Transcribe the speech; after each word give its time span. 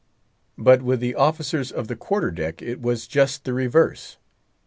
But 0.57 0.81
with 0.81 0.99
the 0.99 1.13
officers 1.13 1.71
of 1.71 1.87
the 1.87 1.95
quarter 1.95 2.31
deck 2.31 2.59
it 2.63 2.81
was 2.81 3.05
just 3.05 3.43
the 3.45 3.53
reverse. 3.53 4.17